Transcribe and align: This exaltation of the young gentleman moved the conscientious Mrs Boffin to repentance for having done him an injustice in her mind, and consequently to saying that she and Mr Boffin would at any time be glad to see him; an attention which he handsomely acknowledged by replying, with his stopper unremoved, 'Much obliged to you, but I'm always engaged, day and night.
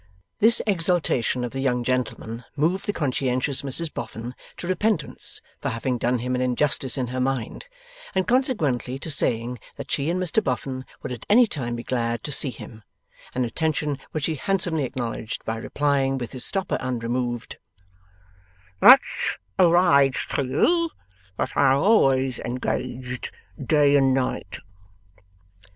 This 0.39 0.63
exaltation 0.65 1.43
of 1.43 1.51
the 1.51 1.59
young 1.59 1.83
gentleman 1.83 2.43
moved 2.55 2.87
the 2.87 2.91
conscientious 2.91 3.61
Mrs 3.61 3.93
Boffin 3.93 4.33
to 4.57 4.65
repentance 4.65 5.43
for 5.59 5.69
having 5.69 5.99
done 5.99 6.17
him 6.17 6.33
an 6.33 6.41
injustice 6.41 6.97
in 6.97 7.09
her 7.09 7.19
mind, 7.19 7.67
and 8.15 8.27
consequently 8.27 8.97
to 8.97 9.11
saying 9.11 9.59
that 9.75 9.91
she 9.91 10.09
and 10.09 10.19
Mr 10.19 10.43
Boffin 10.43 10.85
would 11.03 11.11
at 11.11 11.27
any 11.29 11.45
time 11.45 11.75
be 11.75 11.83
glad 11.83 12.23
to 12.23 12.31
see 12.31 12.49
him; 12.49 12.81
an 13.35 13.45
attention 13.45 13.99
which 14.11 14.25
he 14.25 14.33
handsomely 14.33 14.85
acknowledged 14.85 15.45
by 15.45 15.55
replying, 15.57 16.17
with 16.17 16.31
his 16.31 16.43
stopper 16.45 16.77
unremoved, 16.81 17.57
'Much 18.81 19.37
obliged 19.59 20.31
to 20.31 20.43
you, 20.43 20.89
but 21.37 21.55
I'm 21.55 21.77
always 21.77 22.39
engaged, 22.39 23.31
day 23.63 23.95
and 23.95 24.15
night. 24.15 24.61